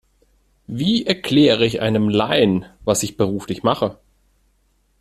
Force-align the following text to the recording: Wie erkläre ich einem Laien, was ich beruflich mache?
Wie 0.65 1.05
erkläre 1.05 1.63
ich 1.63 1.79
einem 1.79 2.09
Laien, 2.09 2.65
was 2.85 3.03
ich 3.03 3.17
beruflich 3.17 3.61
mache? 3.61 3.99